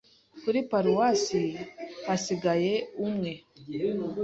[0.41, 1.41] kuri paruwasi
[2.07, 2.73] hasigaye
[3.05, 3.31] umwe